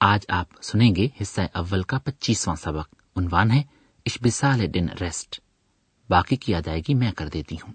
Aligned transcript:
آج 0.00 0.20
آپ 0.28 0.46
سنیں 0.62 0.96
گے 0.96 1.08
حصہ 1.20 1.40
اول 1.54 1.82
کا 1.82 1.98
پچیسواں 1.98 2.56
سبق۔ 2.56 2.94
عنوان 3.16 3.50
ہے 3.50 3.62
اشبسال 4.06 4.74
دن 4.74 4.86
ریسٹ۔ 5.00 5.40
باقی 6.10 6.36
کی 6.36 6.54
ادائیگی 6.54 6.94
میں 6.94 7.12
کر 7.12 7.28
دیتی 7.28 7.54
ہوں۔ 7.54 7.74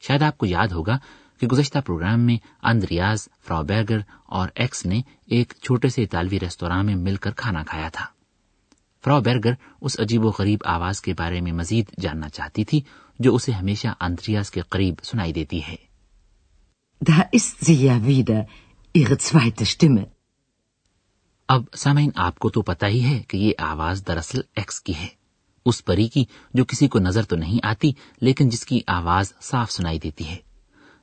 شاید 0.00 0.22
آپ 0.22 0.38
کو 0.38 0.46
یاد 0.46 0.68
ہوگا 0.68 0.98
کہ 1.40 1.46
گزشتہ 1.46 1.78
پروگرام 1.86 2.20
میں 2.20 2.36
اندریاز 2.62 3.28
فراوبیگر 3.40 3.98
اور 4.26 4.48
ایکس 4.54 4.86
نے 4.86 5.02
ایک 5.26 5.52
چھوٹے 5.62 5.88
سے 5.88 6.02
اطالوی 6.02 6.40
ریستوراں 6.40 6.82
میں 6.82 6.94
مل 6.94 7.16
کر 7.16 7.30
کھانا 7.30 7.62
کھایا 7.62 7.88
تھا۔ 7.88 8.06
فرا 9.04 9.18
بیرگر 9.18 9.52
اس 9.80 10.00
عجیب 10.00 10.24
و 10.24 10.32
غریب 10.38 10.60
آواز 10.64 11.00
کے 11.00 11.14
بارے 11.14 11.40
میں 11.40 11.52
مزید 11.52 11.86
جاننا 12.00 12.28
چاہتی 12.28 12.64
تھی 12.64 12.80
جو 13.18 13.34
اسے 13.34 13.52
ہمیشہ 13.52 13.88
اندریاز 14.00 14.50
کے 14.50 14.60
قریب 14.60 14.94
سنائی 15.02 15.32
دیتی 15.32 15.60
ہے۔ 15.62 15.76
ist 17.10 17.70
sie 17.70 17.90
ja 17.90 18.02
wieder, 18.08 18.40
ihre 18.98 19.14
zweite 19.14 19.64
Stimme. 19.64 20.11
اب 21.52 21.62
سامعین، 21.76 22.10
آپ 22.16 22.38
کو 22.38 22.50
تو 22.50 22.62
پتا 22.62 22.86
ہی 22.86 23.04
ہے 23.04 23.22
کہ 23.28 23.36
یہ 23.36 23.52
آواز 23.58 24.06
دراصل 24.06 24.40
ایکس 24.56 24.80
کی 24.80 24.94
ہے۔ 24.94 25.06
اس 25.66 25.84
پری 25.84 26.08
کی 26.08 26.24
جو 26.54 26.64
کسی 26.64 26.88
کو 26.88 26.98
نظر 26.98 27.22
تو 27.22 27.36
نہیں 27.36 27.66
آتی، 27.66 27.92
لیکن 28.20 28.48
جس 28.48 28.66
کی 28.66 28.80
آواز 28.86 29.32
صاف 29.40 29.70
سنائی 29.70 29.98
دیتی 29.98 30.28
ہے۔ 30.28 30.36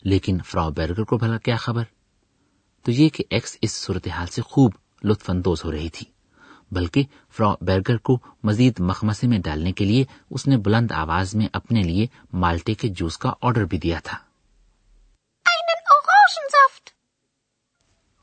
لیکن 0.04 0.38
فرا 0.46 0.70
بیرگر 0.70 1.04
کو 1.04 1.18
بھلا 1.18 1.38
کیا 1.38 1.56
خبر؟ 1.56 1.84
تو 2.84 2.92
یہ 2.92 3.10
کہ 3.10 3.24
ایکس 3.30 3.58
اس 3.62 3.72
صورتحال 3.72 4.28
سے 4.28 4.42
خوب 4.42 4.72
لطف 5.04 5.30
اندوز 5.30 5.66
ہو 5.66 5.72
رہی 5.72 5.90
تھی، 5.90 6.06
بلکہ 6.72 7.04
فرا 7.38 7.54
بیرگر 7.62 7.98
کو 7.98 8.20
مزید 8.44 8.80
مخمسے 8.80 9.28
میں 9.28 9.40
ڈالنے 9.40 9.72
کے 9.72 9.86
لیے 9.86 10.04
اس 10.30 10.48
نے 10.48 10.58
بلند 10.58 10.92
آواز 10.92 11.36
میں 11.36 11.48
اپنے 11.54 11.82
لیے 11.82 12.08
مالٹے 12.34 12.74
کے 12.74 12.88
جوس 12.88 13.18
کا 13.18 13.34
آرڈر 13.42 13.66
بھی 13.66 13.78
دیا 13.78 14.00
تھا۔ 14.00 14.18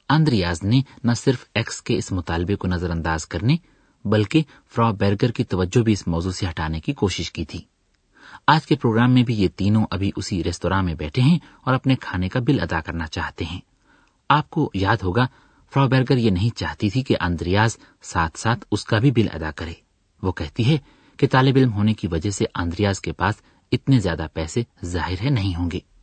اندریاز 0.08 0.62
نے 0.62 0.80
نہ 1.04 1.12
صرف 1.12 1.44
ایکس 1.54 1.82
کے 1.82 1.96
اس 1.96 2.12
مطالبے 2.12 2.56
کو 2.56 2.68
نظر 2.68 2.90
انداز 2.90 3.26
کرنے، 3.26 3.56
بلکہ 4.04 4.42
فرا 4.74 4.90
بیرگر 4.90 5.30
کی 5.30 5.44
توجہ 5.44 5.82
بھی 5.82 5.92
اس 5.92 6.06
موضوع 6.06 6.32
سے 6.32 6.46
ہٹانے 6.46 6.80
کی 6.80 6.92
کوشش 6.92 7.32
کی 7.32 7.44
تھی۔ 7.44 7.60
آج 8.46 8.66
کے 8.66 8.76
پروگرام 8.76 9.12
میں 9.12 9.22
بھی 9.22 9.34
یہ 9.34 9.48
تینوں 9.56 9.86
ابھی 9.90 10.10
اسی 10.16 10.44
ریستوراں 10.44 10.82
میں 10.82 10.94
بیٹھے 10.94 11.22
ہیں 11.22 11.38
اور 11.60 11.74
اپنے 11.74 11.94
کھانے 12.00 12.28
کا 12.28 12.40
بل 12.40 12.60
ادا 12.60 12.80
کرنا 12.80 13.06
چاہتے 13.06 13.44
ہیں۔ 13.44 13.60
آپ 14.28 14.50
کو 14.50 14.70
یاد 14.74 14.96
ہوگا، 15.02 15.26
فرا 15.74 15.86
بیرگر 15.86 16.16
یہ 16.16 16.30
نہیں 16.30 16.56
چاہتی 16.56 16.90
تھی 16.90 17.02
کہ 17.02 17.16
اندریاز 17.20 17.76
ساتھ 18.02 18.38
ساتھ 18.38 18.64
اس 18.70 18.84
کا 18.84 18.98
بھی 18.98 19.10
بل 19.10 19.26
ادا 19.32 19.50
کرے۔ 19.50 19.72
وہ 20.22 20.32
کہتی 20.32 20.70
ہے 20.70 20.78
کہ 21.16 21.26
طالب 21.30 21.56
علم 21.56 21.72
ہونے 21.72 21.94
کی 21.94 22.06
وجہ 22.06 22.30
سے 22.30 22.44
اندریاز 22.54 23.00
کے 23.00 23.12
پاس 23.12 23.34
اتنے 23.72 23.98
زیادہ 23.98 24.26
پیسے 24.32 24.62
ظاہر 24.84 25.24
ہے 25.24 25.30
نہیں 25.30 25.54
ہوں 25.56 25.70
گے۔ 25.70 25.95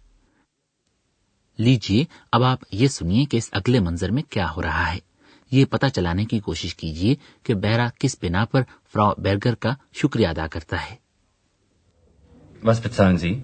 لیجیے 1.59 2.03
اب 2.31 2.43
آپ 2.43 2.63
یہ 2.71 2.87
سنیے 2.87 3.25
کہ 3.25 3.37
اس 3.37 3.49
اگلے 3.51 3.79
منظر 3.79 4.11
میں 4.11 4.23
کیا 4.29 4.47
ہو 4.55 4.61
رہا 4.61 4.91
ہے 4.93 4.99
یہ 5.51 5.65
پتا 5.65 5.89
چلانے 5.89 6.25
کی 6.25 6.39
کوشش 6.39 6.75
کیجیے 6.75 7.15
کہ 7.43 7.53
بیرا 7.63 7.87
کس 7.99 8.15
بنا 8.21 8.45
پر 8.45 8.61
فرا 8.93 9.11
بیرگر 9.17 9.55
کا 9.55 9.73
شکریہ 10.01 10.27
ادا 10.27 10.47
کرتا 10.47 10.77
ہے 10.89 10.95
Was 12.63 12.79
bezahlen 12.79 13.17
Sie? 13.17 13.43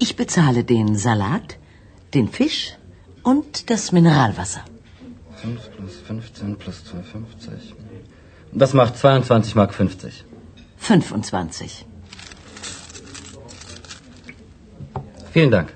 Ich 0.00 0.16
bezahle 0.16 0.64
den 0.64 0.96
Salat, 0.96 1.58
den 2.14 2.28
Fisch 2.28 2.76
und 3.24 3.70
das 3.70 3.92
Mineralwasser. 3.92 4.64
5 5.42 5.70
plus 5.76 5.92
15 6.08 6.56
plus 6.56 6.82
2,50. 6.86 7.74
Das 8.52 8.74
macht 8.74 8.96
22 8.96 9.54
Mark 9.54 9.74
50. 9.74 10.24
25. 10.78 11.84
Vielen 15.32 15.50
Dank. 15.50 15.72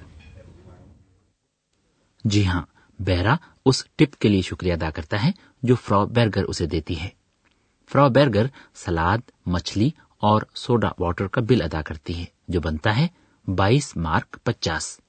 جی 2.30 2.46
ہاں 2.46 2.62
بیرا 2.98 3.36
اس 3.66 3.84
ٹپ 3.96 4.20
کے 4.20 4.28
لیے 4.28 4.42
شکریہ 4.42 4.72
ادا 4.72 4.90
کرتا 4.90 5.24
ہے 5.24 5.30
جو 5.62 5.74
فرا 5.74 6.04
برگر 6.04 6.44
اسے 6.44 6.66
دیتی 6.66 7.00
ہے۔ 7.00 7.08
فرا 7.92 8.08
بیرگر 8.08 8.46
سلاد 8.74 9.18
مچھلی 9.46 9.90
اور 10.18 10.42
سوڈا 10.54 10.88
واٹر 10.98 11.26
کا 11.26 11.40
بل 11.40 11.62
ادا 11.62 11.82
کرتی 11.82 12.20
ہے 12.20 12.24
جو 12.48 12.60
بنتا 12.60 12.96
ہے 12.96 13.08
بائیس 13.54 13.96
مارک 13.96 14.36
پچاس۔ 14.44 15.00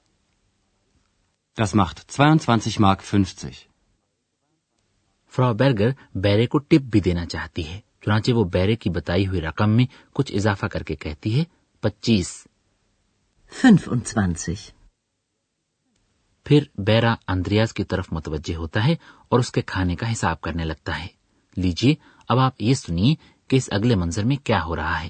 فرا 5.30 5.52
بیرگر 5.52 5.90
بیرے 6.14 6.46
کو 6.46 6.58
ٹپ 6.58 6.82
بھی 6.82 7.00
دینا 7.00 7.26
چاہتی 7.26 7.68
ہے 7.68 7.80
چنانچہ 8.00 8.32
وہ 8.32 8.44
بیرے 8.44 8.76
کی 8.76 8.90
بتائی 8.90 9.26
ہوئی 9.26 9.40
رقم 9.40 9.70
میں 9.70 9.86
کچھ 10.12 10.32
اضافہ 10.32 10.66
کر 10.66 10.82
کے 10.82 10.96
کہتی 10.96 11.38
ہے 11.38 11.44
پچیس۔ 11.80 12.46
25 14.14 14.70
پھر 16.48 16.64
بیرا 16.86 17.14
اندریاز 17.28 17.72
کی 17.74 17.84
طرف 17.84 18.06
متوجہ 18.12 18.54
ہوتا 18.56 18.84
ہے 18.84 18.94
اور 19.28 19.38
اس 19.38 19.50
کے 19.52 19.62
کھانے 19.66 19.96
کا 19.96 20.10
حساب 20.12 20.40
کرنے 20.40 20.64
لگتا 20.64 20.98
ہے 21.00 21.06
لیجیے 21.56 21.94
اب 22.28 22.38
آپ 22.38 22.62
یہ 22.62 22.74
سنیے 22.74 23.14
کہ 23.50 23.56
اس 23.56 23.68
اگلے 23.72 23.94
منظر 23.94 24.24
میں 24.24 24.36
کیا 24.44 24.62
ہو 24.64 24.76
رہا 24.76 25.02
ہے 25.02 25.08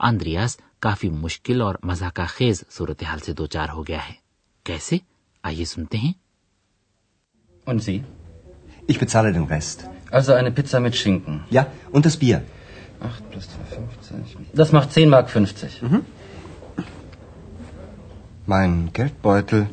اندریاز 0.00 0.56
کافی 0.80 1.10
مشکل 1.10 1.60
اور 1.62 1.74
مزاقہ 1.82 2.22
خیز 2.28 2.62
صورتحال 2.70 3.18
سے 3.18 3.32
دو 3.32 3.46
چار 3.46 3.68
ہو 3.68 3.86
گیا 3.88 4.08
ہے 4.08 4.14
کیسے 4.66 4.98
آئیے 5.44 5.64
سنتے 5.64 5.98
ہیں 5.98 6.12
Und 7.66 7.82
Sie? 7.82 8.02
Ich 8.86 8.98
bezahle 8.98 9.32
den 9.32 9.44
Rest. 9.44 9.84
Also 10.10 10.32
eine 10.32 10.50
Pizza 10.50 10.80
mit 10.80 10.96
Schinken. 10.96 11.44
Ja, 11.50 11.66
und 11.92 12.06
das 12.06 12.16
Bier. 12.16 12.42
8 13.00 13.30
plus 13.30 13.44
2,50. 13.44 14.46
Das 14.54 14.72
macht 14.72 14.92
10 14.92 15.08
Mark 15.08 15.30
50. 15.30 15.82
Mhm. 15.82 16.02
Mein 18.46 18.90
Geldbeutel 18.92 19.68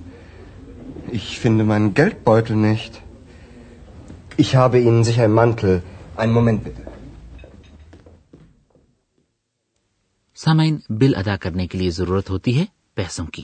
Ich 1.11 1.39
finde 1.39 1.63
meinen 1.63 1.93
Geldbeutel 1.93 2.55
nicht. 2.55 3.01
Ich 4.37 4.55
habe 4.55 4.79
Ihnen 4.79 5.03
sicher 5.03 5.23
einen 5.23 5.33
Mantel. 5.33 5.81
Einen 6.17 6.33
Moment 6.33 6.63
bitte. 6.63 6.81
سامعین، 10.35 10.79
بل 10.89 11.15
ادا 11.15 11.35
کرنے 11.35 11.67
کے 11.67 11.77
لیے 11.77 11.89
ضرورت 11.89 12.29
ہوتی 12.29 12.59
ہے 12.59 12.65
پیسوں 12.95 13.25
کی 13.25 13.43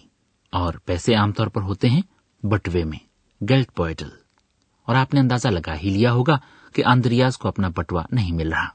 اور 0.50 0.74
پیسے 0.74 1.16
عام 1.16 1.32
طور 1.32 1.48
پر 1.48 1.62
ہوتے 1.62 1.90
ہیں 1.90 2.02
بٹوے 2.44 2.84
میں، 2.84 3.00
گیلٹ 3.42 3.74
پوئٹل 3.76 4.10
اور 4.88 4.96
آپ 4.96 5.14
نے 5.14 5.20
اندازہ 5.20 5.48
لگا 5.48 5.76
ہی 5.84 5.90
لیا 5.90 6.14
ہوگا 6.14 6.38
کہ 6.74 6.84
آندریاز 6.86 7.38
کو 7.38 7.48
اپنا 7.48 7.70
بٹوا 7.70 8.04
نہیں 8.12 8.32
مل 8.32 8.54
رہا 8.54 8.68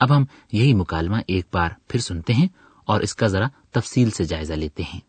اب 0.00 0.16
ہم 0.16 0.24
یہی 0.52 0.74
مکالمہ 0.74 1.16
ایک 1.26 1.46
بار 1.52 1.70
پھر 1.88 2.00
سنتے 2.00 2.32
ہیں 2.32 2.48
اور 2.84 3.00
اس 3.00 3.14
کا 3.14 3.26
ذرا 3.26 3.46
تفصیل 3.70 4.10
سے 4.10 4.24
جائزہ 4.24 4.52
لیتے 4.52 4.82
ہیں 4.82 5.00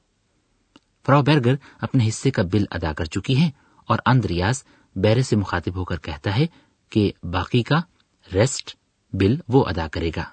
فراو 1.06 1.22
بیرگر 1.22 1.56
اپنے 1.81 2.07
حصے 2.07 2.31
کا 2.31 2.44
بل 2.51 2.66
ادا 2.72 2.94
کر 2.94 3.06
چکی 3.06 3.41
ہے 3.41 3.50
اور 3.89 4.00
اندریاز 4.06 4.63
بیرے 4.95 5.23
سے 5.23 5.35
مخاطب 5.35 5.75
ہو 5.75 5.84
کر 5.84 5.97
کہتا 5.97 6.35
ہے 6.35 6.45
کہ 6.91 7.12
باقی 7.31 7.63
کا 7.63 7.79
ریسٹ 8.28 8.75
بل 9.13 9.35
وہ 9.47 9.66
ادا 9.67 9.88
کرے 9.88 10.12
گا 10.16 10.23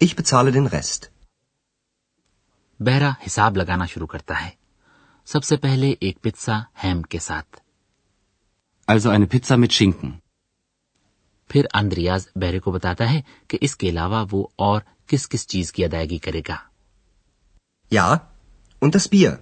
ich 0.00 0.14
den 0.48 0.66
Rest. 0.66 1.06
بہرا 2.80 3.10
حساب 3.26 3.56
لگانا 3.56 3.86
شروع 3.86 4.06
کرتا 4.06 4.44
ہے 4.44 4.50
سب 5.28 5.44
سے 5.44 5.56
پہلے 5.56 5.94
ایک 6.00 6.20
پتزا 6.22 6.58
ہیم 6.84 7.02
کے 7.02 7.18
ساتھ 7.18 7.56
also 8.88 9.10
eine 9.10 9.26
Pizza 9.26 9.58
mit 9.58 9.72
Schinken. 9.72 10.10
پھر 11.50 11.66
اندریاز 11.74 12.28
بیرے 12.36 12.58
کو 12.58 12.70
بتاتا 12.70 13.10
ہے 13.10 13.20
کہ 13.48 13.58
اس 13.60 13.76
کے 13.76 13.88
علاوہ 13.88 14.24
وہ 14.32 14.46
اور 14.56 14.80
کس 15.06 15.28
کس 15.28 15.46
چیز 15.46 15.72
کی 15.72 15.84
ادائیگی 15.84 16.18
کرے 16.18 16.42
گا 16.48 16.56
Ja, 17.92 18.06
und 18.82 18.94
das 18.94 19.08
Bier. 19.08 19.36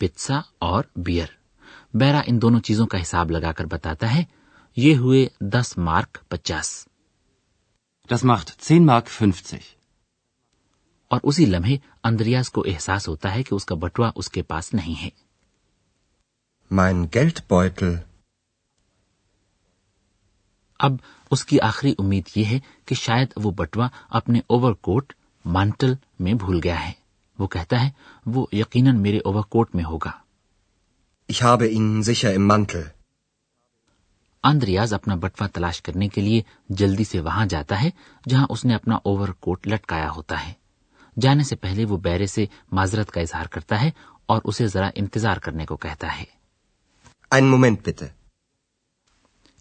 پتسا 0.00 0.40
اور 0.58 0.84
بیئر 0.96 1.26
بیرا 1.94 2.20
ان 2.26 2.42
دونوں 2.42 2.60
چیزوں 2.60 2.86
کا 2.86 3.02
حساب 3.02 3.30
لگا 3.30 3.52
کر 3.52 3.64
بتاتا 3.64 4.14
ہے 4.14 4.24
یہ 4.76 4.96
ہوئے 4.96 5.26
دس 5.40 5.78
مارک 5.78 6.18
پچاس 6.28 6.86
Das 8.10 8.22
macht 8.22 8.50
10 8.62 8.80
Mark 8.80 9.06
50. 9.22 9.58
اور 11.10 11.20
اسی 11.22 11.44
لمحے 11.46 11.76
اندریاز 12.04 12.50
کو 12.50 12.64
احساس 12.66 13.08
ہوتا 13.08 13.34
ہے 13.34 13.42
کہ 13.42 13.54
اس 13.54 13.64
کا 13.64 13.74
بٹوا 13.74 14.10
اس 14.14 14.30
کے 14.30 14.42
پاس 14.42 14.72
نہیں 14.74 15.02
ہے 15.02 15.08
mein 16.70 17.04
Geldbeutel. 17.16 17.94
اب 20.80 20.96
اس 21.30 21.44
کی 21.44 21.60
آخری 21.60 21.94
امید 21.98 22.28
یہ 22.36 22.44
ہے 22.44 22.58
کہ 22.84 22.94
شاید 22.94 23.32
وہ 23.36 23.50
بٹوا 23.50 23.88
اپنے 24.10 24.40
اوور 24.46 24.72
کوٹ 24.80 25.12
مانٹل 25.44 25.94
میں 26.18 26.34
بھول 26.34 26.60
گیا 26.64 26.86
ہے 26.86 26.92
وہ 27.38 27.46
کہتا 27.46 27.84
ہے 27.84 27.90
وہ 28.26 28.46
یقیناً 28.52 29.00
میرے 29.00 29.18
اوور 29.18 29.42
کوٹ 29.42 29.74
میں 29.74 29.84
ہوگا۔ 29.84 30.10
آندریاز 34.42 34.94
اپنا 34.94 35.14
بٹوا 35.14 35.46
تلاش 35.46 35.82
کرنے 35.82 36.08
کے 36.08 36.20
لیے 36.20 36.42
جلدی 36.68 37.04
سے 37.04 37.20
وہاں 37.20 37.46
جاتا 37.46 37.82
ہے 37.82 37.90
جہاں 38.28 38.46
اس 38.50 38.64
نے 38.64 38.74
اپنا 38.74 38.94
اوور 38.94 39.28
کوٹ 39.28 39.68
لٹکایا 39.68 40.10
ہوتا 40.10 40.46
ہے۔ 40.46 40.52
جانے 41.20 41.42
سے 41.42 41.56
پہلے 41.56 41.84
وہ 41.84 41.96
بیرے 41.96 42.26
سے 42.26 42.46
معذرت 42.72 43.10
کا 43.10 43.20
اظہار 43.20 43.46
کرتا 43.46 43.82
ہے 43.82 43.90
اور 44.26 44.40
اسے 44.44 44.66
ذرا 44.66 44.90
انتظار 44.94 45.36
کرنے 45.36 45.66
کو 45.66 45.76
کہتا 45.76 46.18
ہے۔ 46.18 46.24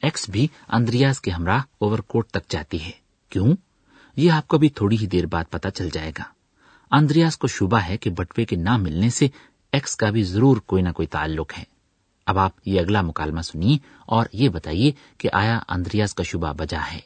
ایکس 0.02 0.30
بھی 0.30 0.48
اندریاز 0.70 1.22
کے 1.22 1.32
ہمراہ 1.32 1.62
اوور 1.80 2.00
کوٹ 2.00 2.28
تک 2.28 2.50
جاتی 2.50 2.86
ہے۔ 2.86 2.92
کیوں؟ 3.30 3.56
یہ 4.16 4.32
آپ 4.32 4.48
کو 4.48 4.58
بھی 4.58 4.70
تھوڑی 4.70 4.98
ہی 4.98 5.08
دیر 5.08 5.26
بعد 5.26 5.44
پتا 5.50 5.72
چل 5.72 5.90
جائے 5.94 6.12
گا۔ 6.18 6.24
آندریاس 6.94 7.38
کو 7.38 7.48
شبہ 7.48 7.78
ہے 7.78 7.98
کہ 7.98 8.10
بٹوے 8.10 8.46
کے 8.46 8.56
نہ 8.56 8.78
ملنے 8.78 9.10
سے 9.10 9.28
ایکس 9.72 9.96
کا 9.96 10.10
بھی 10.10 10.24
ضرور 10.24 10.58
کوئی 10.58 10.84
نہ 10.84 10.90
کوئی 10.90 11.08
تعلق 11.08 11.54
ہے۔ 11.58 11.64
اب 12.26 12.40
آپ 12.40 12.52
یہ 12.66 12.82
اگلا 12.82 13.02
مکالمہ 13.02 13.42
سنیے 13.42 13.78
اور 14.06 14.26
یہ 14.34 14.50
بتائیے 14.50 14.92
کہ 15.18 15.30
آیا 15.34 15.60
اندریاز 15.70 16.16
کا 16.16 16.24
شبہ 16.24 16.54
بجا 16.54 16.92
ہے۔ 16.92 17.00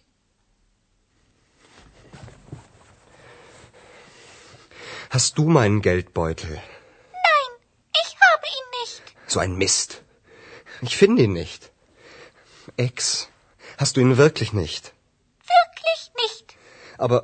Aber 17.00 17.20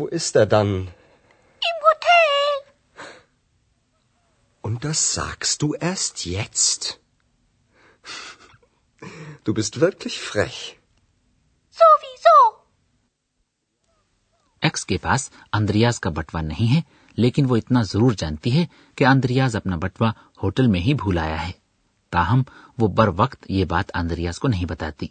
wo 0.00 0.06
ist 0.06 0.36
er 0.36 0.46
dann? 0.54 0.84
Das 4.80 5.14
sagst 5.14 5.62
du 5.62 5.74
erst 5.74 6.24
jetzt? 6.26 7.00
Du 9.44 9.54
bist 9.54 9.80
wirklich 9.80 10.20
frech. 10.20 10.58
Sowieso. 11.78 12.36
X 14.62 14.84
کے 14.86 14.96
پاس 14.98 15.28
اندریاز 15.52 16.00
کا 16.00 16.10
بٹوا 16.10 16.40
نہیں 16.40 16.74
ہے 16.74 16.80
لیکن 17.18 17.46
وہ 17.50 17.56
اتنا 17.56 17.82
ضرور 17.82 18.12
جانتی 18.12 18.52
ہے 18.52 18.64
کہ 18.98 19.06
اندریاز 19.06 19.56
اپنا 19.56 19.76
بٹوا 19.76 20.10
ہوٹل 20.42 20.66
میں 20.66 20.80
ہی 20.80 20.94
بھول 20.94 21.18
آیا 21.18 21.46
ہے 21.46 21.52
تاہم 22.12 22.42
وہ 22.78 22.88
بر 22.88 23.08
وقت 23.16 23.50
یہ 23.50 23.64
بات 23.64 23.90
اندریاز 23.94 24.38
کو 24.38 24.48
نہیں 24.48 24.64
بتاتی 24.64 25.06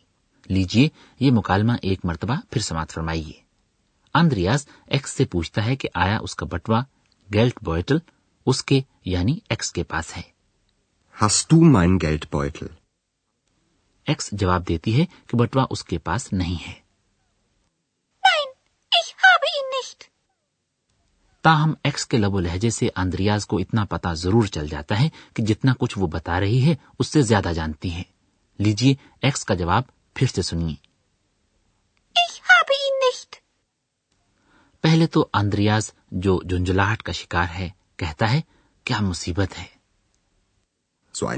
لیجیے 0.49 0.87
یہ 1.19 1.31
مکالمہ 1.31 1.73
ایک 1.81 2.05
مرتبہ 2.05 2.35
پھر 2.49 2.61
سماعت 2.61 2.91
فرمائیے 2.91 3.33
اندریاز 4.15 4.65
ایکس 4.87 5.11
سے 5.11 5.25
پوچھتا 5.25 5.65
ہے 5.65 5.75
کہ 5.75 5.89
آیا 5.95 6.17
اس 6.19 6.35
کا 6.35 6.45
بٹوا 6.45 6.81
گیلٹ 7.29 7.63
بوئٹل 7.63 7.97
اس 8.47 8.63
کے 8.63 8.81
یعنی 9.05 9.39
ایکس 9.49 9.71
کے 9.71 9.83
پاس 9.83 10.17
ہے۔ 10.17 10.21
ایکس 14.05 14.29
جواب 14.31 14.67
دیتی 14.67 15.01
ہے 15.01 15.05
کہ 15.05 15.37
بٹوا 15.37 15.65
اس 15.69 15.83
کے 15.83 15.97
پاس 15.97 16.33
نہیں 16.33 16.53
ہے۔ 16.53 16.73
Nein, 18.27 18.51
ich 18.99 19.09
habe 19.09 19.59
ihn 19.59 19.67
nicht. 19.67 20.09
تاہم 21.41 21.73
ایکس 21.83 22.05
کے 22.05 22.17
لب 22.17 22.33
و 22.33 22.39
لہجے 22.39 22.69
سے 22.69 22.89
اندریاز 22.95 23.45
کو 23.45 23.57
اتنا 23.57 23.85
پتا 23.85 24.13
ضرور 24.13 24.45
چل 24.45 24.67
جاتا 24.67 24.99
ہے 24.99 25.09
کہ 25.33 25.43
جتنا 25.43 25.73
کچھ 25.79 25.99
وہ 25.99 26.07
بتا 26.07 26.39
رہی 26.39 26.69
ہے 26.69 26.75
اس 26.99 27.07
سے 27.07 27.21
زیادہ 27.21 27.51
جانتی 27.55 27.93
ہے۔ 27.93 28.03
لیجیے 28.57 28.95
ایکس 29.21 29.45
کا 29.45 29.53
جواب 29.53 29.83
پھر 30.13 30.27
سے 30.27 30.41
سنیے۔ 30.41 30.75
پہلے 34.81 35.07
تو 35.07 35.27
اندریاز 35.33 35.91
جو 36.11 36.41
جنجلاہٹ 36.43 37.03
کا 37.03 37.11
شکار 37.11 37.47
ہے 37.55 37.69
کہتا 37.97 38.31
ہے 38.31 38.41
کیا 38.83 39.01
مصیبت 39.01 39.59
ہے؟ 39.59 39.77
So 41.23 41.35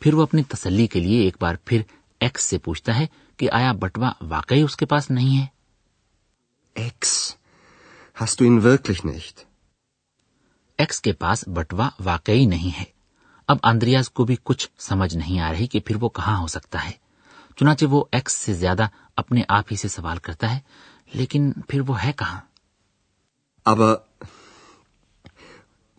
پھر 0.00 0.14
وہ 0.14 0.22
اپنی 0.22 0.42
تسلی 0.42 0.86
کے 0.86 1.00
لیے 1.00 1.20
ایک 1.20 1.36
بار 1.40 1.54
پھر 1.64 1.82
ایکس 2.20 2.44
سے 2.44 2.58
پوچھتا 2.58 2.98
ہے 2.98 3.06
کہ 3.36 3.48
آیا 3.52 3.72
بٹوا 3.72 4.12
واقعی 4.20 4.62
اس 4.62 4.76
کے 4.76 4.86
پاس 4.86 5.10
نہیں 5.10 5.40
ہے؟ 5.40 5.46
X 6.74 7.36
hast 8.22 8.34
du 8.42 8.52
ihn 8.52 8.66
wirklich 8.66 9.10
nicht? 9.10 9.44
X 10.78 11.00
کے 11.00 11.12
پاس 11.12 11.48
بٹوا 11.48 11.90
واقعی 12.04 12.46
نہیں 12.46 12.78
ہے۔ 12.78 12.84
اب 13.48 13.56
آندریاز 13.62 14.10
کو 14.10 14.24
بھی 14.24 14.36
کچھ 14.42 14.68
سمجھ 14.78 15.16
نہیں 15.16 15.40
آ 15.40 15.52
رہی 15.52 15.66
کہ 15.66 15.80
پھر 15.80 15.96
وہ 16.00 16.08
کہاں 16.08 16.38
ہو 16.38 16.46
سکتا 16.46 16.84
ہے۔ 16.84 16.92
چنانچہ 17.56 17.86
وہ 17.86 18.04
ایکس 18.12 18.32
سے 18.32 18.54
زیادہ 18.54 18.86
اپنے 19.16 19.42
آپ 19.48 19.64
ہی 19.70 19.76
سے 19.76 19.88
سوال 19.88 20.18
کرتا 20.18 20.54
ہے 20.54 20.60
لیکن 21.12 21.52
پھر 21.68 21.80
وہ 21.80 22.02
ہے 22.02 22.12
کہاں؟ 22.12 22.40
Aber 23.70 23.94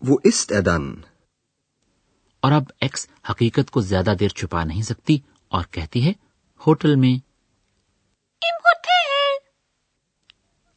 wo 0.08 0.12
ist 0.12 0.52
er 0.52 0.68
dann? 0.68 0.94
اور 2.40 2.52
اب 2.52 2.62
ایکس 2.80 3.08
حقیقت 3.30 3.70
کو 3.70 3.80
زیادہ 3.80 4.14
دیر 4.20 4.28
چھپا 4.28 4.64
نہیں 4.64 4.82
سکتی 4.82 5.18
اور 5.48 5.64
کہتی 5.70 6.06
ہے 6.06 6.12
ہوٹل 6.66 6.94
میں۔ 6.94 7.26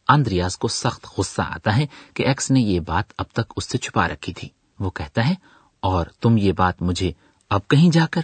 اندریاز 0.10 0.58
کو 0.58 0.68
سخت 0.68 1.06
غصہ 1.18 1.42
آتا 1.42 1.78
ہے 1.78 1.86
کہ 2.14 2.24
ایکس 2.24 2.52
نے 2.52 2.60
یہ 2.60 2.80
بات 2.80 3.14
اب 3.18 3.26
تک 3.34 3.54
اس 3.56 3.66
سے 3.66 3.78
چھپا 3.78 4.08
رکھی 4.08 4.34
تھی۔ 4.34 4.50
وہ 4.80 4.90
کہتا 4.90 5.30
ہے 5.30 5.34
اور 5.80 6.06
تم 6.22 6.38
یہ 6.38 6.52
بات 6.52 6.82
مجھے 6.82 7.12
اب 7.50 7.68
کہیں 7.68 7.92
جا 7.92 8.06
کر 8.12 8.22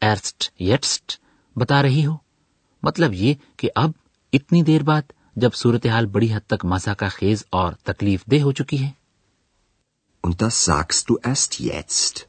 ایرسٹ 0.00 0.62
یٹسٹ 0.62 1.20
بتا 1.56 1.82
رہی 1.82 2.06
ہو؟ 2.06 2.16
مطلب 2.82 3.12
یہ 3.12 3.34
کہ 3.56 3.70
اب 3.74 3.90
اتنی 4.32 4.62
دیر 4.62 4.82
بعد 4.82 5.02
جب 5.36 5.50
صورتحال 5.54 6.06
بڑی 6.06 6.34
حد 6.34 6.40
تک 6.46 6.64
مزہ 6.64 6.90
کا 6.90 7.08
خیز 7.08 7.44
اور 7.50 7.72
تکلیف 7.72 8.24
دہ 8.26 8.42
ہو 8.42 8.52
چکی 8.52 8.84
ہے۔ 8.84 8.90
Und 10.26 10.34
das 10.44 10.72
sagst 10.72 11.02
du 11.12 11.30
erst 11.30 11.74
jetzt. 11.74 12.22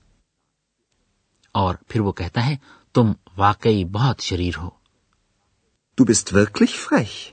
اور 1.51 1.75
پھر 1.87 2.01
وہ 2.01 2.11
کہتا 2.11 2.45
ہے 2.45 2.55
تم 2.93 3.11
واقعی 3.37 3.85
بہت 3.85 4.19
شریر 4.19 4.53
ہو۔ 4.57 4.69
Du 6.01 6.05
bist 6.09 6.39
wirklich 6.39 6.75
frech. 6.83 7.31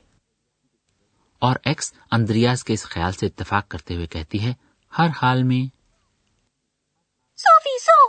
اور 1.38 1.56
ایکس 1.64 1.92
اندریاز 2.10 2.64
کے 2.64 2.72
اس 2.72 2.84
خیال 2.84 3.12
سے 3.12 3.26
اتفاق 3.26 3.68
کرتے 3.68 3.94
ہوئے 3.94 4.06
کہتی 4.06 4.44
ہے 4.44 4.54
ہر 4.98 5.08
حال 5.22 5.42
میں۔ 5.42 5.76
سو۔ 7.36 8.08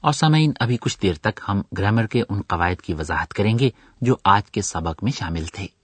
اور 0.00 0.12
سامعین 0.12 0.52
ابھی 0.60 0.76
کچھ 0.80 0.98
دیر 1.02 1.14
تک 1.14 1.40
ہم 1.48 1.62
گرامر 1.78 2.06
کے 2.06 2.22
ان 2.28 2.42
قواعد 2.42 2.80
کی 2.80 2.94
وضاحت 2.94 3.34
کریں 3.34 3.58
گے 3.58 3.70
جو 4.00 4.16
آج 4.24 4.50
کے 4.50 4.62
سبق 4.62 5.04
میں 5.04 5.12
شامل 5.12 5.46
تھے۔ 5.46 5.81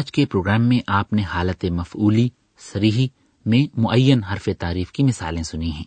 آج 0.00 0.12
کے 0.12 0.26
پروگرام 0.26 0.62
میں 0.62 0.78
آپ 0.86 1.12
نے 1.12 1.22
حالت 1.22 1.64
مفعولی 1.64 2.28
سریحی 2.58 3.08
میں 3.46 3.78
معین 3.80 4.24
حرف 4.24 4.48
تعریف 4.58 4.92
کی 4.92 5.02
مثالیں 5.02 5.42
سنی 5.42 5.72
ہیں۔ 5.72 5.84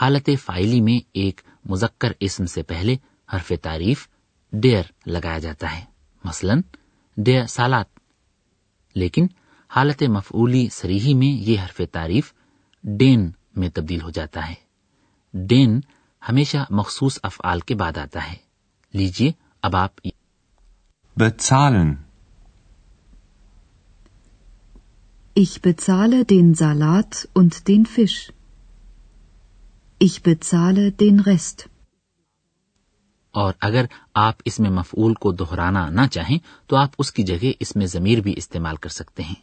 حالت 0.00 0.30
فائلی 0.44 0.80
میں 0.80 1.08
ایک 1.12 1.40
مذکر 1.64 2.12
اسم 2.20 2.46
سے 2.46 2.62
پہلے 2.62 2.96
حرف 3.34 3.52
تعریف 3.62 4.08
ڈیئر 4.52 4.82
لگایا 5.06 5.38
جاتا 5.38 5.78
ہے۔ 5.78 5.84
مثلا 6.24 6.54
ڈیئر 7.16 7.46
سالات 7.46 7.86
لیکن 8.94 9.26
حالت 9.68 10.02
مفعولی 10.02 10.68
سریحی 10.68 11.14
میں 11.14 11.42
یہ 11.42 11.60
حرف 11.60 11.80
تعریف 11.92 12.32
ڈین 12.84 13.30
میں 13.56 13.68
تبدیل 13.74 14.02
ہو 14.02 14.10
جاتا 14.10 14.50
ہے۔ 14.50 14.54
ڈین 15.34 15.80
ہمیشہ 16.28 16.56
مخصوص 16.70 17.18
افعال 17.22 17.60
کے 17.60 17.74
بعد 17.74 17.98
آتا 17.98 18.32
ہے۔ 18.32 18.36
لیجیے 18.92 19.32
اب 19.62 19.76
آپ 19.76 19.90
Ich 25.38 25.58
bezahle 25.68 26.16
den 26.16 26.46
Salat 26.46 27.26
und 27.38 27.70
den 27.70 27.78
Fisch. 27.78 28.32
Ich 30.04 30.28
bezahle 30.28 30.90
den 31.02 31.18
Rest. 31.28 31.66
اور 33.30 33.52
اگر 33.60 33.84
آپ 34.14 34.34
اس 34.44 34.60
میں 34.60 34.70
مفعول 34.70 35.14
کو 35.14 35.32
دہرانا 35.32 35.90
نہ 35.90 36.00
چاہیں 36.10 36.38
تو 36.66 36.76
آپ 36.76 36.90
اس 36.98 37.12
کی 37.12 37.22
جگہ 37.22 37.46
اس 37.60 37.76
میں 37.76 37.86
ضمیر 37.86 38.20
بھی 38.20 38.34
استعمال 38.36 38.76
کر 38.76 38.88
سکتے 38.88 39.22
ہیں۔ 39.22 39.34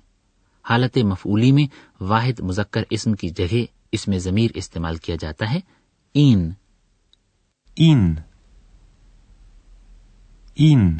حالت 0.69 0.97
مفعولی 0.97 1.51
میں 1.51 1.67
واحد 2.03 2.39
مذکر 2.39 2.83
اسم 2.89 3.13
کی 3.13 3.29
جگہ 3.29 3.65
اس 3.91 4.07
میں 4.07 4.19
ضمیر 4.19 4.51
استعمال 4.53 4.95
کیا 4.95 5.15
جاتا 5.19 5.53
ہے۔ 5.53 5.59
این۔ 6.13 6.51
این۔ 7.75 8.15
این۔ 10.55 10.97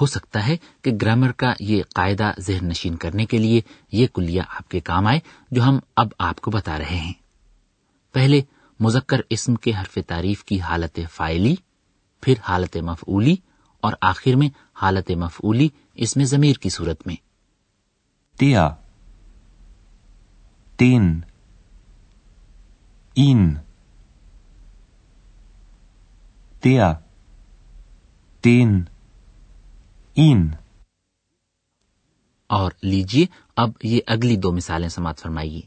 ہو 0.00 0.06
سکتا 0.06 0.46
ہے 0.46 0.56
کہ 0.82 0.90
گرامر 1.02 1.32
کا 1.32 1.52
یہ 1.60 1.82
قاعدہ 1.94 2.30
ذہن 2.38 2.68
نشین 2.68 2.96
کرنے 2.96 3.26
کے 3.26 3.38
لیے 3.38 3.60
یہ 3.92 4.06
کلیا 4.14 4.42
آپ 4.48 4.68
کے 4.68 4.80
کام 4.80 5.06
آئے 5.06 5.20
جو 5.50 5.62
ہم 5.62 5.78
اب 5.96 6.08
آپ 6.18 6.40
کو 6.40 6.50
بتا 6.50 6.78
رہے 6.78 6.96
ہیں۔ 6.96 7.12
پہلے 8.12 8.40
مذکر 8.80 9.20
اسم 9.30 9.54
کے 9.54 9.72
حرف 9.80 9.98
تعریف 10.06 10.44
کی 10.44 10.60
حالت 10.60 11.00
فائلی، 11.12 11.54
پھر 12.20 12.34
حالت 12.42 12.76
مفعولی 12.76 13.36
اور 13.80 13.92
آخر 14.00 14.36
میں 14.36 14.48
حالت 14.82 15.10
مفعولی 15.10 15.68
اس 15.94 16.16
میں 16.16 16.24
ضمیر 16.24 16.56
کی 16.56 16.68
صورت 16.68 17.06
میں۔ 17.06 17.16
تیا، 18.38 18.74
تین، 20.76 21.20
این۔ 23.14 23.54
تیا، 26.60 26.92
تین۔ 28.40 28.84
اور 32.50 32.72
لیجیے 32.82 33.26
اب 33.56 33.70
یہ 33.82 34.00
اگلی 34.06 34.36
دو 34.36 34.52
مثالیں 34.52 34.88
سماپ 34.88 35.18
سر 35.18 35.28
میں 35.28 35.42
آئیے 35.42 35.60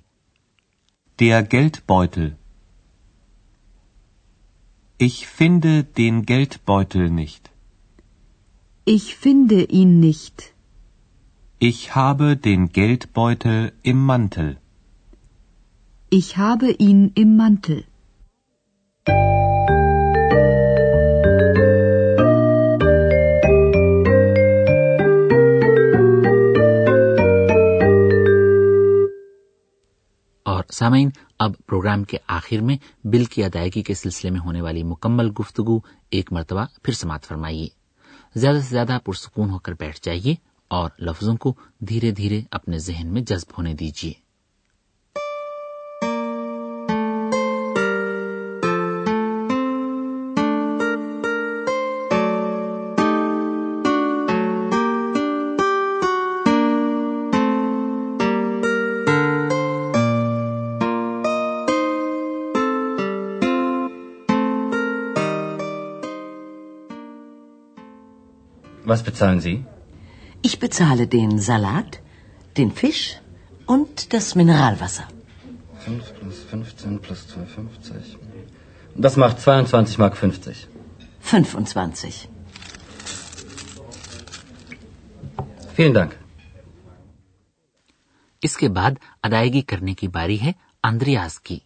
تی 1.20 1.34
آر 1.34 1.42
گرٹ 1.54 1.86
پوئٹل 1.86 2.30
اشفند 5.00 5.66
سامعین، 30.74 31.10
اب 31.40 31.52
پروگرام 31.66 32.04
کے 32.04 32.18
آخر 32.28 32.62
میں 32.62 32.78
بل 33.04 33.26
کی 33.26 33.44
ادائیگی 33.44 33.82
کے 33.82 33.94
سلسلے 33.94 34.32
میں 34.32 34.40
ہونے 34.40 34.62
والی 34.62 34.84
مکمل 34.84 35.32
گفتگو 35.40 35.80
ایک 36.10 36.34
مرتبہ 36.34 36.66
پھر 36.84 36.94
سماعت 36.94 37.24
فرمائیے۔ 37.24 37.68
زیادہ 38.36 38.56
سے 38.56 38.68
زیادہ 38.70 38.98
پرسکون 39.06 39.50
ہو 39.50 39.60
کر 39.60 39.74
بیٹھ 39.80 40.00
جائیے 40.02 40.36
اور 40.68 40.90
لفظوں 41.00 41.38
کو 41.38 41.54
دھیرے 41.80 42.12
دھیرے 42.12 42.42
اپنے 42.52 42.78
ذہن 42.78 43.08
میں 43.08 43.22
جذب 43.22 43.54
ہونے 43.58 43.74
دیجیے۔ 43.74 44.23
was 68.94 69.04
bezahlen 69.10 69.40
Sie? 69.48 69.56
Ich 70.42 70.60
bezahle 70.60 71.08
den 71.08 71.40
Salat, 71.40 72.00
den 72.58 72.72
Fisch 72.72 73.18
und 73.66 74.14
das 74.14 74.36
Mineralwasser. 74.36 75.08
5 75.86 76.14
plus 76.20 76.44
15 76.52 77.00
plus 77.00 77.26
2,50. 77.36 78.18
Das 78.96 79.18
macht 79.18 79.40
22,50 79.40 80.00
Mark. 80.00 80.18
25. 80.18 80.68
اس 88.42 88.58
کے 88.58 88.70
بعد 88.70 88.92
ادائیگی 89.24 89.62
کرنے 89.72 89.94
کی 89.94 90.08
باری 90.08 90.40
ہے 90.42 90.52
اندریاز 90.84 91.40
کی 91.40 91.60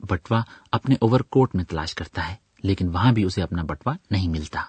بٹوا 0.00 0.42
اپنے 0.72 0.94
اوور 1.00 1.20
کوٹ 1.20 1.54
میں 1.54 1.64
تلاش 1.64 1.94
کرتا 1.94 2.28
ہے 2.28 2.34
لیکن 2.62 2.88
وہاں 2.88 3.12
بھی 3.12 3.24
اسے 3.24 3.42
اپنا 3.42 3.62
بٹوا 3.62 3.92
نہیں 4.10 4.28
ملتا 4.28 4.60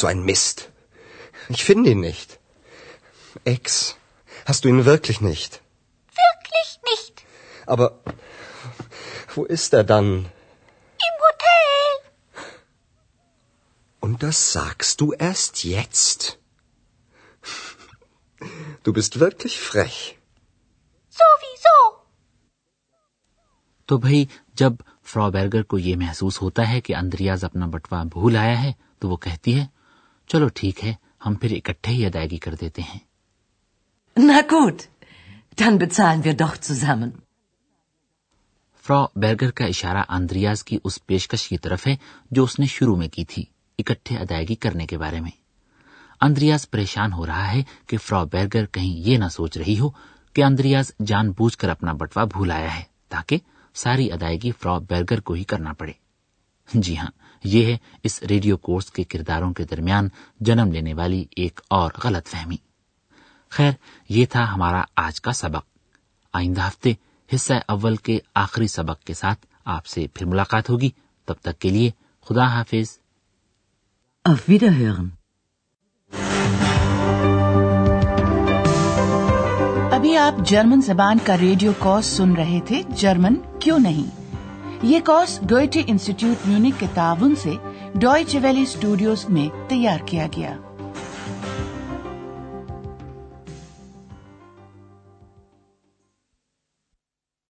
So 0.00 0.06
ein 0.06 0.22
Mist. 0.22 0.70
Ich 1.50 1.62
finde 1.62 1.90
ihn 1.90 2.00
nicht. 2.00 2.38
Ex, 3.44 3.96
hast 4.46 4.64
du 4.64 4.68
ihn 4.68 4.84
wirklich 4.86 5.20
nicht? 5.20 5.60
Wirklich 6.20 6.68
nicht. 6.90 7.22
Aber 7.66 8.00
wo 9.34 9.44
ist 9.44 9.74
er 9.74 9.84
dann? 9.84 10.06
Im 11.08 11.16
Hotel. 11.24 11.88
Und 14.00 14.22
das 14.22 14.52
sagst 14.52 15.02
du 15.02 15.12
erst 15.12 15.64
jetzt? 15.64 16.38
Du 18.82 18.94
bist 18.94 19.20
wirklich 19.20 19.60
frech. 19.60 20.18
Sowieso. 21.10 21.76
تو 23.88 23.98
بھائی 23.98 24.24
جب 24.54 24.72
فرا 25.04 25.28
Berger 25.28 25.62
کو 25.62 25.78
یہ 25.78 25.96
محسوس 25.96 26.40
ہوتا 26.42 26.68
ہے 26.68 26.80
کہ 26.80 26.94
Andreas 26.96 27.44
اپنا 27.44 27.66
بٹوا 27.66 28.02
بھول 28.02 28.36
آیا 28.36 28.62
ہے 28.62 28.72
تو 28.98 29.08
وہ 29.08 29.16
کہتی 29.16 29.58
ہے 29.58 29.66
چلو 30.32 30.48
ٹھیک 30.48 30.84
ہے 30.84 30.94
ہم 31.26 31.34
پھر 31.34 31.52
اکٹھے 31.56 31.92
ہی 31.92 32.06
ادائیگی 32.06 32.36
کر 32.36 32.54
دیتے 32.54 32.82
ہیں۔ 32.82 32.98
فرا 38.84 39.04
بیرگر 39.16 39.50
کا 39.50 39.64
اشارہ 39.64 40.02
آندریاز 40.08 40.64
کی 40.64 40.78
اس 40.84 41.06
پیشکش 41.06 41.48
کی 41.48 41.58
طرف 41.58 41.86
ہے 41.86 41.96
جو 42.30 42.44
اس 42.44 42.58
نے 42.58 42.66
شروع 42.66 42.96
میں 42.96 43.08
کی 43.08 43.24
تھی 43.24 43.44
اکٹھے 43.78 44.16
ادائیگی 44.16 44.54
کرنے 44.54 44.86
کے 44.86 44.98
بارے 44.98 45.20
میں۔ 45.20 45.30
اندریاز 46.20 46.70
پریشان 46.70 47.12
ہو 47.12 47.26
رہا 47.26 47.52
ہے 47.52 47.62
کہ 47.86 47.98
فرا 47.98 48.24
بیرگر 48.24 48.66
کہیں 48.66 48.96
یہ 48.96 49.18
نہ 49.18 49.28
سوچ 49.28 49.56
رہی 49.56 49.78
ہو 49.78 49.90
کہ 50.32 50.44
اندریاز 50.44 50.92
جان 51.06 51.30
بوجھ 51.30 51.58
کر 51.58 51.68
اپنا 51.68 51.92
بٹوا 51.92 52.24
بھول 52.24 52.50
آیا 52.50 52.78
ہے 52.78 52.82
تاکہ 53.08 53.38
ساری 53.74 54.12
ادائیگی 54.12 54.50
فرا 54.50 54.78
بیرگر 54.78 55.20
کو 55.20 55.32
ہی 55.32 55.44
کرنا 55.44 55.72
پڑے۔ 55.72 55.92
جی 56.74 56.98
ہاں 56.98 57.10
یہ 57.44 57.66
ہے 57.66 57.76
اس 58.02 58.22
ریڈیو 58.22 58.56
کورس 58.56 58.90
کے 58.90 59.04
کرداروں 59.04 59.52
کے 59.52 59.64
درمیان 59.64 60.08
جنم 60.40 60.72
لینے 60.72 60.94
والی 60.94 61.24
ایک 61.36 61.60
اور 61.68 61.90
غلط 62.04 62.26
فہمی۔ 62.26 62.56
خیر، 63.48 63.72
یہ 64.08 64.26
تھا 64.26 64.54
ہمارا 64.54 64.82
آج 64.96 65.20
کا 65.20 65.32
سبق۔ 65.32 65.62
آئندہ 66.32 66.68
ہفتے 66.68 66.92
حصہ 67.34 67.52
اول 67.68 67.96
کے 67.96 68.18
آخری 68.34 68.66
سبق 68.66 69.04
کے 69.04 69.14
ساتھ 69.14 69.46
آپ 69.64 69.86
سے 69.86 70.06
پھر 70.14 70.26
ملاقات 70.26 70.70
ہوگی۔ 70.70 70.90
تب 71.24 71.34
تک 71.42 71.58
کے 71.58 71.68
لیے 71.68 71.90
خدا 72.28 72.46
حافظ۔ 72.46 72.98
ابھی 79.92 80.16
آپ 80.16 80.34
جرمن 80.46 80.80
زبان 80.80 81.18
کا 81.24 81.38
ریڈیو 81.38 81.72
کورس 81.78 82.06
سن 82.06 82.32
رہے 82.32 82.60
تھے۔ 82.66 82.82
جرمن 82.96 83.34
کیوں 83.60 83.78
نہیں؟ 83.78 84.19
یہ 84.82 85.00
کورس 85.06 85.40
گوئٹی 85.50 85.82
انسٹیٹیوٹ 85.86 86.46
میونک 86.46 86.80
کے 86.80 86.86
تعاون 86.94 87.34
سے 87.34 87.52
ڈوئچ 87.94 88.36
ویلی 88.42 88.62
اسٹوڈیوز 88.62 89.28
میں 89.28 89.48
تیار 89.68 89.98
کیا 90.06 90.26
گیا۔ 90.36 90.56